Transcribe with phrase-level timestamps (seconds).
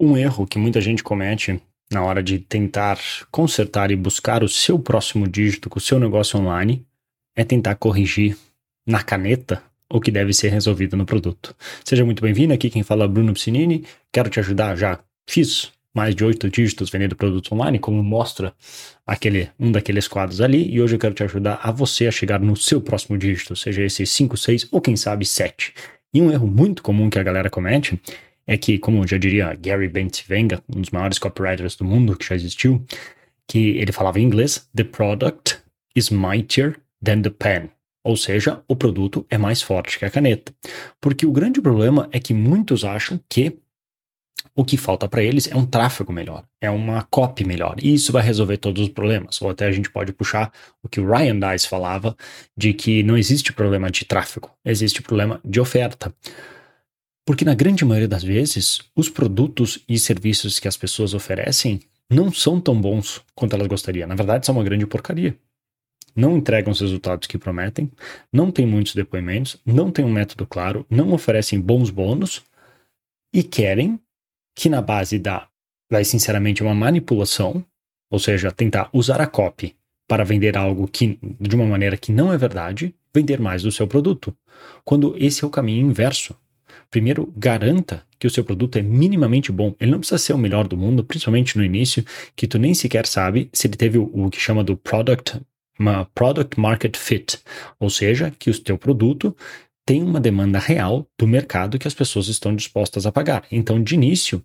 [0.00, 1.60] Um erro que muita gente comete
[1.92, 2.98] na hora de tentar
[3.30, 6.84] consertar e buscar o seu próximo dígito com o seu negócio online
[7.36, 8.36] é tentar corrigir
[8.86, 11.54] na caneta o que deve ser resolvido no produto.
[11.84, 16.14] Seja muito bem-vindo, aqui quem fala é Bruno Piscinini, quero te ajudar, já fiz mais
[16.14, 18.54] de oito dígitos vendendo produtos online, como mostra
[19.06, 22.40] aquele um daqueles quadros ali, e hoje eu quero te ajudar a você a chegar
[22.40, 25.74] no seu próximo dígito, seja esse 5, 6 ou quem sabe 7.
[26.14, 28.00] E um erro muito comum que a galera comete
[28.46, 32.34] é que, como já diria Gary Bentvenga, um dos maiores copywriters do mundo que já
[32.34, 32.84] existiu,
[33.46, 35.58] que ele falava em inglês, the product
[35.94, 37.70] is mightier than the pen.
[38.04, 40.52] Ou seja, o produto é mais forte que a caneta.
[41.00, 43.58] Porque o grande problema é que muitos acham que
[44.54, 47.76] o que falta para eles é um tráfego melhor, é uma copy melhor.
[47.80, 49.40] E isso vai resolver todos os problemas.
[49.40, 52.16] Ou até a gente pode puxar o que o Ryan Dice falava,
[52.56, 56.12] de que não existe problema de tráfego, existe problema de oferta.
[57.24, 62.32] Porque na grande maioria das vezes, os produtos e serviços que as pessoas oferecem não
[62.32, 64.08] são tão bons quanto elas gostariam.
[64.08, 65.36] Na verdade, são uma grande porcaria.
[66.14, 67.90] Não entregam os resultados que prometem,
[68.32, 72.42] não tem muitos depoimentos, não tem um método claro, não oferecem bons bônus
[73.32, 73.98] e querem
[74.54, 75.48] que na base da,
[75.90, 77.64] vai sinceramente, uma manipulação,
[78.10, 79.74] ou seja, tentar usar a copy
[80.06, 83.86] para vender algo que, de uma maneira que não é verdade, vender mais do seu
[83.86, 84.36] produto.
[84.84, 86.36] Quando esse é o caminho inverso.
[86.90, 89.74] Primeiro, garanta que o seu produto é minimamente bom.
[89.80, 92.04] Ele não precisa ser o melhor do mundo, principalmente no início,
[92.36, 95.40] que tu nem sequer sabe se ele teve o, o que chama do product,
[95.78, 97.38] uma product market fit,
[97.80, 99.36] ou seja, que o teu produto
[99.84, 103.44] tem uma demanda real do mercado que as pessoas estão dispostas a pagar.
[103.50, 104.44] Então, de início,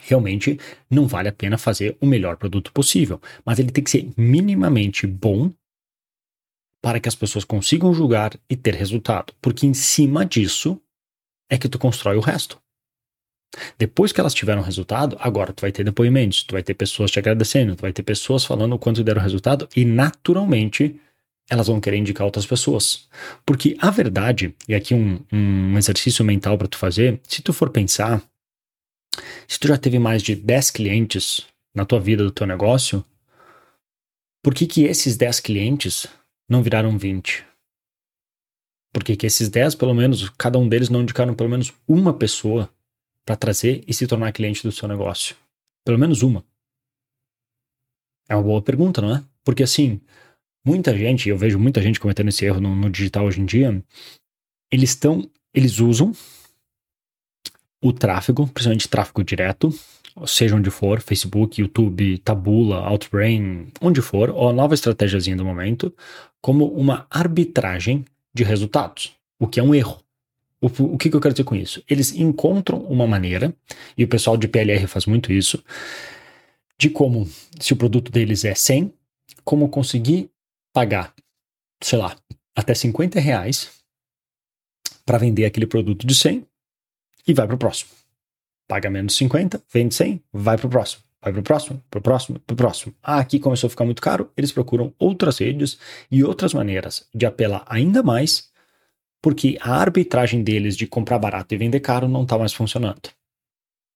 [0.00, 0.58] realmente
[0.90, 5.06] não vale a pena fazer o melhor produto possível, mas ele tem que ser minimamente
[5.06, 5.52] bom
[6.82, 10.80] para que as pessoas consigam julgar e ter resultado, porque em cima disso
[11.50, 12.58] é que tu constrói o resto.
[13.78, 17.18] Depois que elas tiveram resultado, agora tu vai ter depoimentos, tu vai ter pessoas te
[17.18, 21.00] agradecendo, tu vai ter pessoas falando o quanto deram resultado e naturalmente
[21.48, 23.08] elas vão querer indicar outras pessoas.
[23.44, 27.70] Porque a verdade, e aqui um, um exercício mental para tu fazer, se tu for
[27.70, 28.22] pensar,
[29.46, 33.04] se tu já teve mais de 10 clientes na tua vida do teu negócio,
[34.42, 36.06] por que que esses 10 clientes
[36.48, 37.44] não viraram 20?
[38.94, 42.14] Por que que esses 10, pelo menos, cada um deles não indicaram pelo menos uma
[42.14, 42.70] pessoa
[43.26, 45.34] para trazer e se tornar cliente do seu negócio?
[45.84, 46.44] Pelo menos uma.
[48.28, 49.24] É uma boa pergunta, não é?
[49.42, 50.00] Porque assim,
[50.64, 53.82] muita gente, eu vejo muita gente cometendo esse erro no, no digital hoje em dia,
[54.70, 56.12] eles estão, eles usam
[57.82, 59.76] o tráfego, principalmente tráfego direto,
[60.24, 65.92] seja onde for, Facebook, YouTube, Tabula, Outbrain, onde for, ou a nova estratégiazinha do momento,
[66.40, 70.02] como uma arbitragem de resultados, o que é um erro.
[70.60, 71.82] O, o que, que eu quero dizer com isso?
[71.88, 73.54] Eles encontram uma maneira,
[73.96, 75.62] e o pessoal de PLR faz muito isso,
[76.78, 77.28] de como,
[77.60, 78.92] se o produto deles é 100,
[79.44, 80.30] como conseguir
[80.72, 81.14] pagar,
[81.82, 82.16] sei lá,
[82.54, 83.70] até 50 reais
[85.04, 86.46] para vender aquele produto de 100
[87.26, 87.90] e vai para o próximo.
[88.66, 91.02] Paga menos 50, vende 100, vai para o próximo.
[91.24, 92.94] Vai para o próximo, para o próximo, para o próximo.
[93.02, 95.78] Ah, aqui começou a ficar muito caro, eles procuram outras redes
[96.10, 98.50] e outras maneiras de apelar ainda mais,
[99.22, 103.08] porque a arbitragem deles de comprar barato e vender caro não está mais funcionando.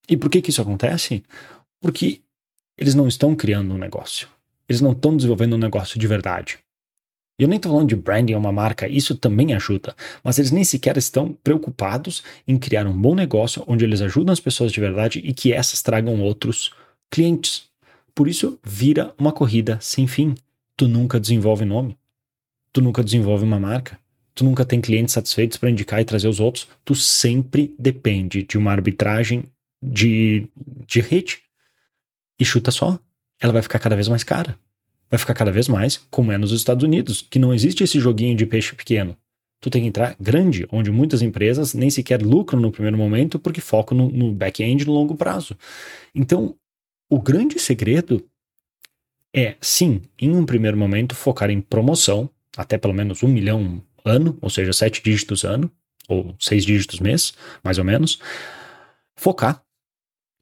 [0.09, 1.22] E por que, que isso acontece?
[1.83, 2.22] Porque
[2.78, 4.27] eles não estão criando um negócio.
[4.66, 6.59] Eles não estão desenvolvendo um negócio de verdade.
[7.39, 10.97] Eu nem estou falando de branding uma marca, isso também ajuda, mas eles nem sequer
[10.97, 15.34] estão preocupados em criar um bom negócio onde eles ajudam as pessoas de verdade e
[15.34, 16.72] que essas tragam outros
[17.10, 17.69] clientes.
[18.14, 20.34] Por isso, vira uma corrida sem fim.
[20.76, 21.96] Tu nunca desenvolve nome,
[22.72, 23.98] tu nunca desenvolve uma marca,
[24.34, 28.56] tu nunca tem clientes satisfeitos para indicar e trazer os outros, tu sempre depende de
[28.56, 29.44] uma arbitragem
[29.82, 30.47] de,
[30.86, 31.41] de rede.
[32.38, 32.98] E chuta só,
[33.41, 34.56] ela vai ficar cada vez mais cara
[35.10, 38.36] vai ficar cada vez mais como é nos Estados Unidos, que não existe esse joguinho
[38.36, 39.16] de peixe pequeno.
[39.60, 43.60] Tu tem que entrar grande, onde muitas empresas nem sequer lucram no primeiro momento porque
[43.60, 45.56] focam no, no back-end no longo prazo.
[46.15, 46.54] Então,
[47.09, 48.28] o grande segredo
[49.34, 54.39] é, sim, em um primeiro momento, focar em promoção, até pelo menos um milhão ano,
[54.41, 55.71] ou seja, sete dígitos ano,
[56.09, 58.19] ou seis dígitos mês, mais ou menos.
[59.16, 59.63] Focar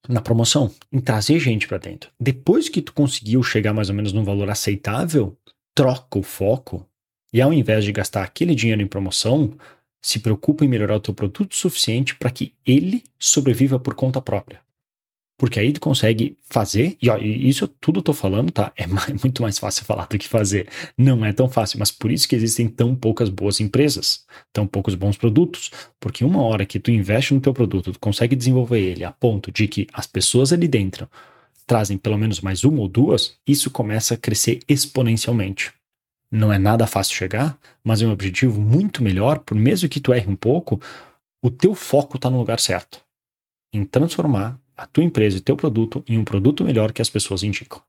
[0.08, 2.10] na promoção, em trazer gente para dentro.
[2.18, 5.36] Depois que tu conseguiu chegar mais ou menos num valor aceitável,
[5.74, 6.88] troca o foco
[7.32, 9.56] e ao invés de gastar aquele dinheiro em promoção,
[10.00, 14.60] se preocupa em melhorar o teu produto suficiente para que ele sobreviva por conta própria.
[15.38, 18.72] Porque aí tu consegue fazer, e ó, isso eu tudo tô falando, tá?
[18.74, 20.68] É mais, muito mais fácil falar do que fazer.
[20.96, 24.94] Não é tão fácil, mas por isso que existem tão poucas boas empresas, tão poucos
[24.94, 25.70] bons produtos.
[26.00, 29.52] Porque uma hora que tu investe no teu produto, tu consegue desenvolver ele a ponto
[29.52, 31.08] de que as pessoas ali dentro
[31.66, 35.72] trazem pelo menos mais uma ou duas, isso começa a crescer exponencialmente.
[36.30, 40.12] Não é nada fácil chegar, mas é um objetivo muito melhor, por mesmo que tu
[40.12, 40.80] erre um pouco,
[41.42, 43.00] o teu foco está no lugar certo.
[43.72, 47.42] Em transformar a tua empresa e teu produto em um produto melhor que as pessoas
[47.42, 47.80] indicam.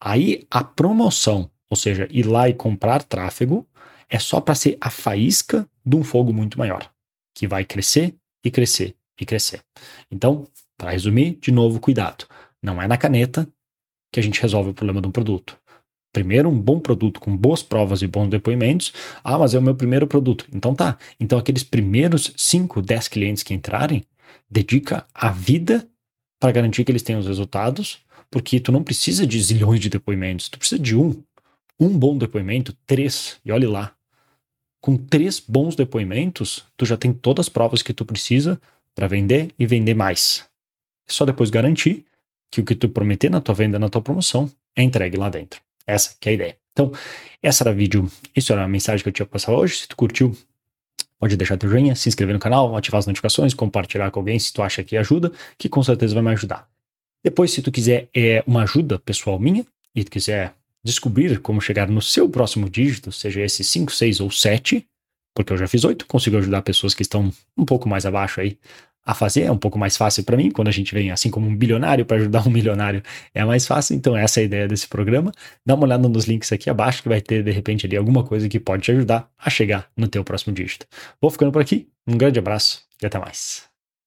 [0.00, 3.66] Aí a promoção, ou seja, ir lá e comprar tráfego,
[4.08, 6.90] é só para ser a faísca de um fogo muito maior,
[7.34, 8.14] que vai crescer
[8.44, 9.60] e crescer e crescer.
[10.10, 10.46] Então,
[10.76, 12.24] para resumir, de novo, cuidado.
[12.62, 13.48] Não é na caneta
[14.12, 15.58] que a gente resolve o problema de um produto.
[16.12, 18.92] Primeiro, um bom produto com boas provas e bons depoimentos.
[19.22, 20.46] Ah, mas é o meu primeiro produto.
[20.52, 20.96] Então tá.
[21.20, 24.04] Então, aqueles primeiros 5, 10 clientes que entrarem,
[24.50, 25.86] dedica a vida
[26.38, 27.98] para garantir que eles tenham os resultados,
[28.30, 31.22] porque tu não precisa de zilhões de depoimentos, tu precisa de um.
[31.80, 33.92] Um bom depoimento, três, e olhe lá.
[34.80, 38.60] Com três bons depoimentos, tu já tem todas as provas que tu precisa
[38.94, 40.44] para vender e vender mais.
[41.08, 42.04] É só depois garantir
[42.50, 45.60] que o que tu prometer na tua venda, na tua promoção, é entregue lá dentro.
[45.86, 46.58] Essa que é a ideia.
[46.72, 46.92] Então,
[47.42, 49.78] essa era a vídeo, isso era a mensagem que eu tinha passado hoje.
[49.78, 50.36] Se tu curtiu,
[51.18, 54.52] Pode deixar teu joinha, se inscrever no canal, ativar as notificações, compartilhar com alguém se
[54.52, 56.68] tu acha que ajuda, que com certeza vai me ajudar.
[57.24, 60.54] Depois, se tu quiser é, uma ajuda pessoal minha e tu quiser
[60.84, 64.86] descobrir como chegar no seu próximo dígito, seja esse 5, 6 ou 7,
[65.34, 68.56] porque eu já fiz 8, consigo ajudar pessoas que estão um pouco mais abaixo aí
[69.08, 71.48] a fazer, é um pouco mais fácil para mim, quando a gente vem assim como
[71.48, 73.02] um bilionário para ajudar um milionário,
[73.32, 75.32] é mais fácil, então essa é a ideia desse programa.
[75.64, 78.46] Dá uma olhada nos links aqui abaixo que vai ter de repente ali alguma coisa
[78.50, 80.86] que pode te ajudar a chegar no teu próximo dígito.
[81.22, 83.77] Vou ficando por aqui, um grande abraço e até mais.